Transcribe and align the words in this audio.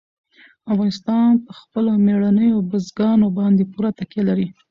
افغانستان 0.71 1.29
په 1.45 1.51
خپلو 1.59 1.91
مېړنیو 2.05 2.65
بزګانو 2.69 3.27
باندې 3.37 3.63
پوره 3.71 3.89
تکیه 3.97 4.23
لري. 4.29 4.47